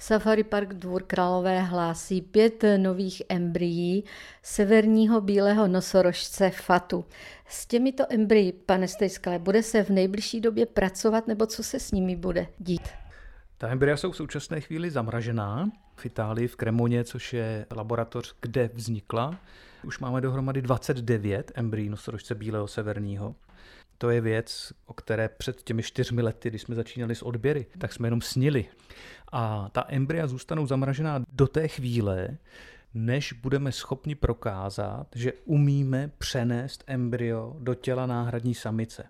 Safari 0.00 0.44
Park 0.44 0.74
Dvůr 0.74 1.02
Králové 1.02 1.60
hlásí 1.60 2.22
pět 2.22 2.64
nových 2.76 3.22
embryí 3.28 4.04
severního 4.42 5.20
bílého 5.20 5.68
nosorožce 5.68 6.50
Fatu. 6.50 7.04
S 7.46 7.66
těmito 7.66 8.04
embryi, 8.08 8.52
pane 8.52 8.88
Stejskale, 8.88 9.38
bude 9.38 9.62
se 9.62 9.84
v 9.84 9.90
nejbližší 9.90 10.40
době 10.40 10.66
pracovat 10.66 11.26
nebo 11.26 11.46
co 11.46 11.62
se 11.62 11.80
s 11.80 11.92
nimi 11.92 12.16
bude 12.16 12.46
dít? 12.58 12.88
Ta 13.58 13.68
embrya 13.68 13.96
jsou 13.96 14.12
v 14.12 14.16
současné 14.16 14.60
chvíli 14.60 14.90
zamražená 14.90 15.70
v 15.96 16.06
Itálii, 16.06 16.48
v 16.48 16.56
Kremoně, 16.56 17.04
což 17.04 17.32
je 17.32 17.66
laboratoř, 17.76 18.34
kde 18.40 18.70
vznikla. 18.74 19.38
Už 19.84 19.98
máme 19.98 20.20
dohromady 20.20 20.62
29 20.62 21.52
embryí 21.54 21.88
nosorožce 21.88 22.34
bílého 22.34 22.68
severního. 22.68 23.34
To 23.98 24.10
je 24.10 24.20
věc, 24.20 24.72
o 24.86 24.92
které 24.92 25.28
před 25.28 25.62
těmi 25.62 25.82
čtyřmi 25.82 26.22
lety, 26.22 26.50
když 26.50 26.62
jsme 26.62 26.74
začínali 26.74 27.14
s 27.14 27.22
odběry, 27.22 27.66
tak 27.78 27.92
jsme 27.92 28.06
jenom 28.06 28.20
snili. 28.20 28.66
A 29.32 29.68
ta 29.72 29.84
embrya 29.88 30.26
zůstanou 30.26 30.66
zamražená 30.66 31.24
do 31.32 31.46
té 31.46 31.68
chvíle, 31.68 32.28
než 32.94 33.32
budeme 33.32 33.72
schopni 33.72 34.14
prokázat, 34.14 35.06
že 35.14 35.32
umíme 35.44 36.10
přenést 36.18 36.84
embryo 36.86 37.56
do 37.58 37.74
těla 37.74 38.06
náhradní 38.06 38.54
samice. 38.54 39.04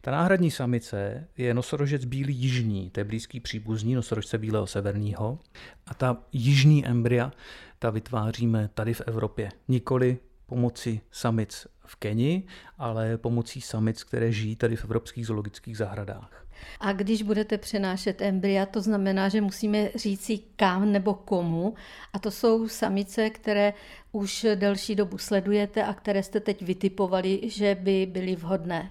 Ta 0.00 0.10
náhradní 0.10 0.50
samice 0.50 1.28
je 1.36 1.54
nosorožec 1.54 2.04
bílý 2.04 2.34
jižní, 2.34 2.90
to 2.90 3.00
je 3.00 3.04
blízký 3.04 3.40
příbuzný 3.40 3.94
nosorožce 3.94 4.38
bílého 4.38 4.66
severního. 4.66 5.38
A 5.86 5.94
ta 5.94 6.16
jižní 6.32 6.86
embrya, 6.86 7.32
ta 7.78 7.90
vytváříme 7.90 8.70
tady 8.74 8.94
v 8.94 9.02
Evropě. 9.06 9.48
Nikoli 9.68 10.18
pomocí 10.46 11.00
samic 11.10 11.66
v 11.90 11.96
Keni, 11.96 12.42
ale 12.78 13.18
pomocí 13.18 13.60
samic, 13.60 14.04
které 14.04 14.32
žijí 14.32 14.56
tady 14.56 14.76
v 14.76 14.84
evropských 14.84 15.26
zoologických 15.26 15.76
zahradách. 15.76 16.46
A 16.80 16.92
když 16.92 17.22
budete 17.22 17.58
přenášet 17.58 18.22
embrya, 18.22 18.66
to 18.66 18.80
znamená, 18.80 19.28
že 19.28 19.40
musíme 19.40 19.88
říci 19.94 20.38
kam 20.56 20.92
nebo 20.92 21.14
komu. 21.14 21.74
A 22.12 22.18
to 22.18 22.30
jsou 22.30 22.68
samice, 22.68 23.30
které 23.30 23.72
už 24.12 24.46
delší 24.54 24.94
dobu 24.94 25.18
sledujete 25.18 25.84
a 25.84 25.94
které 25.94 26.22
jste 26.22 26.40
teď 26.40 26.62
vytipovali, 26.62 27.40
že 27.50 27.74
by 27.74 28.06
byly 28.06 28.36
vhodné 28.36 28.90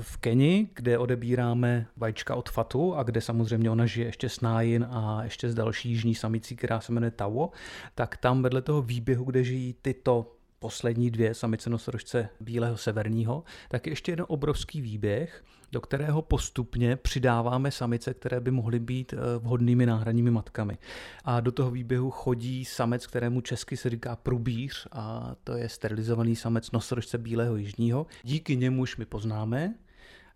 v 0.00 0.16
Keni, 0.16 0.68
kde 0.74 0.98
odebíráme 0.98 1.86
vajíčka 1.96 2.34
od 2.34 2.50
Fatu 2.50 2.94
a 2.94 3.02
kde 3.02 3.20
samozřejmě 3.20 3.70
ona 3.70 3.86
žije 3.86 4.06
ještě 4.06 4.28
s 4.28 4.40
Nájin 4.40 4.86
a 4.90 5.24
ještě 5.24 5.50
s 5.50 5.54
další 5.54 5.88
jižní 5.88 6.14
samicí, 6.14 6.56
která 6.56 6.80
se 6.80 6.92
jmenuje 6.92 7.10
Tawo, 7.10 7.50
tak 7.94 8.16
tam 8.16 8.42
vedle 8.42 8.62
toho 8.62 8.82
výběhu, 8.82 9.24
kde 9.24 9.44
žijí 9.44 9.74
tyto 9.82 10.32
poslední 10.64 11.10
dvě 11.10 11.34
samice 11.34 11.70
nosorožce 11.70 12.28
bílého 12.40 12.76
severního, 12.76 13.44
tak 13.68 13.86
je 13.86 13.92
ještě 13.92 14.12
jeden 14.12 14.26
obrovský 14.28 14.80
výběh, 14.80 15.44
do 15.72 15.80
kterého 15.80 16.22
postupně 16.22 16.96
přidáváme 16.96 17.70
samice, 17.70 18.14
které 18.14 18.40
by 18.40 18.50
mohly 18.50 18.78
být 18.78 19.12
eh, 19.12 19.16
vhodnými 19.38 19.86
náhradními 19.86 20.30
matkami. 20.30 20.78
A 21.24 21.40
do 21.40 21.52
toho 21.52 21.70
výběhu 21.70 22.10
chodí 22.10 22.64
samec, 22.64 23.06
kterému 23.06 23.40
česky 23.40 23.76
se 23.76 23.90
říká 23.90 24.16
prubíř 24.16 24.88
a 24.92 25.34
to 25.44 25.52
je 25.52 25.68
sterilizovaný 25.68 26.36
samec 26.36 26.70
nosorožce 26.70 27.18
bílého 27.18 27.56
jižního. 27.56 28.06
Díky 28.22 28.56
němuž 28.56 28.96
my 28.96 29.04
poznáme, 29.04 29.74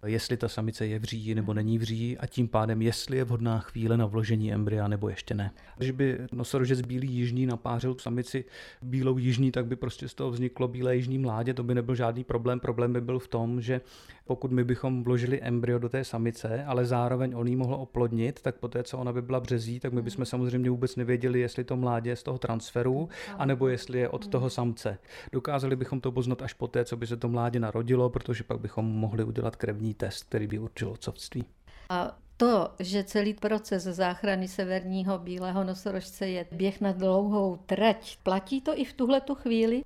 jestli 0.06 0.36
ta 0.36 0.48
samice 0.48 0.86
je 0.86 0.98
v 0.98 1.04
říji 1.04 1.34
nebo 1.34 1.54
není 1.54 1.78
v 1.78 1.82
říji 1.82 2.18
a 2.18 2.26
tím 2.26 2.48
pádem, 2.48 2.82
jestli 2.82 3.16
je 3.16 3.24
vhodná 3.24 3.58
chvíle 3.58 3.96
na 3.96 4.06
vložení 4.06 4.52
embrya 4.52 4.88
nebo 4.88 5.08
ještě 5.08 5.34
ne. 5.34 5.50
Když 5.76 5.90
by 5.90 6.18
nosorožec 6.32 6.80
bílý 6.80 7.12
jižní 7.12 7.46
napářil 7.46 7.96
samici 7.98 8.44
bílou 8.82 9.18
jižní, 9.18 9.50
tak 9.50 9.66
by 9.66 9.76
prostě 9.76 10.08
z 10.08 10.14
toho 10.14 10.30
vzniklo 10.30 10.68
bílé 10.68 10.96
jižní 10.96 11.18
mládě, 11.18 11.54
to 11.54 11.62
by 11.62 11.74
nebyl 11.74 11.94
žádný 11.94 12.24
problém. 12.24 12.60
Problém 12.60 12.92
by 12.92 13.00
byl 13.00 13.18
v 13.18 13.28
tom, 13.28 13.60
že 13.60 13.80
pokud 14.24 14.52
my 14.52 14.64
bychom 14.64 15.04
vložili 15.04 15.42
embryo 15.42 15.78
do 15.78 15.88
té 15.88 16.04
samice, 16.04 16.64
ale 16.64 16.86
zároveň 16.86 17.32
on 17.36 17.46
ji 17.46 17.56
mohl 17.56 17.74
oplodnit, 17.74 18.42
tak 18.42 18.56
poté, 18.56 18.82
co 18.82 18.98
ona 18.98 19.12
by 19.12 19.22
byla 19.22 19.40
březí, 19.40 19.80
tak 19.80 19.92
my 19.92 20.02
bychom 20.02 20.24
samozřejmě 20.24 20.70
vůbec 20.70 20.96
nevěděli, 20.96 21.40
jestli 21.40 21.64
to 21.64 21.76
mládě 21.76 22.10
je 22.10 22.16
z 22.16 22.22
toho 22.22 22.38
transferu, 22.38 23.08
anebo 23.38 23.68
jestli 23.68 23.98
je 23.98 24.08
od 24.08 24.26
toho 24.26 24.50
samce. 24.50 24.98
Dokázali 25.32 25.76
bychom 25.76 26.00
to 26.00 26.12
poznat 26.12 26.42
až 26.42 26.52
poté, 26.52 26.84
co 26.84 26.96
by 26.96 27.06
se 27.06 27.16
to 27.16 27.28
mládě 27.28 27.60
narodilo, 27.60 28.10
protože 28.10 28.44
pak 28.44 28.60
bychom 28.60 28.84
mohli 28.84 29.24
udělat 29.24 29.56
krevní 29.56 29.87
test, 29.94 30.24
který 30.24 30.46
by 30.46 30.58
určil 30.58 30.88
otcovství. 30.88 31.44
A 31.88 32.18
to, 32.36 32.70
že 32.78 33.04
celý 33.04 33.34
proces 33.34 33.82
záchrany 33.82 34.48
severního 34.48 35.18
bílého 35.18 35.64
nosorožce 35.64 36.28
je 36.28 36.46
běh 36.52 36.80
na 36.80 36.92
dlouhou 36.92 37.56
trať, 37.56 38.18
platí 38.22 38.60
to 38.60 38.78
i 38.78 38.84
v 38.84 38.92
tuhle 38.92 39.20
tu 39.20 39.34
chvíli? 39.34 39.82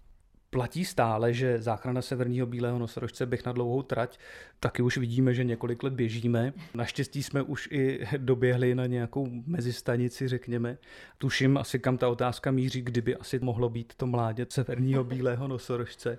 platí 0.52 0.84
stále, 0.84 1.32
že 1.32 1.62
záchrana 1.62 2.02
severního 2.02 2.46
bílého 2.46 2.78
nosorožce 2.78 3.26
běh 3.26 3.46
na 3.46 3.52
dlouhou 3.52 3.82
trať, 3.82 4.18
taky 4.60 4.82
už 4.82 4.96
vidíme, 4.96 5.34
že 5.34 5.44
několik 5.44 5.82
let 5.82 5.92
běžíme. 5.92 6.52
Naštěstí 6.74 7.22
jsme 7.22 7.42
už 7.42 7.69
i 7.72 8.06
doběhli 8.16 8.74
na 8.74 8.86
nějakou 8.86 9.28
mezistanici, 9.46 10.28
řekněme. 10.28 10.78
Tuším 11.19 11.58
asi, 11.58 11.78
kam 11.78 11.98
ta 11.98 12.08
otázka 12.08 12.50
míří, 12.50 12.82
kdyby 12.82 13.16
asi 13.16 13.38
mohlo 13.38 13.69
být 13.69 13.94
to 13.94 14.06
mládě 14.06 14.46
severního 14.48 15.04
bílého 15.04 15.48
nosorožce. 15.48 16.19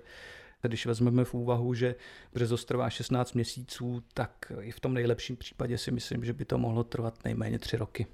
Když 0.68 0.86
vezmeme 0.86 1.26
v 1.26 1.34
úvahu, 1.34 1.74
že 1.74 1.96
březost 2.34 2.68
trvá 2.68 2.90
16 2.90 3.34
měsíců, 3.34 4.04
tak 4.14 4.52
i 4.62 4.72
v 4.72 4.80
tom 4.80 4.94
nejlepším 4.94 5.38
případě 5.38 5.78
si 5.78 5.92
myslím, 5.92 6.26
že 6.26 6.34
by 6.34 6.46
to 6.46 6.58
mohlo 6.58 6.84
trvat 6.84 7.24
nejméně 7.26 7.60
tři 7.60 7.78
roky. 7.78 8.08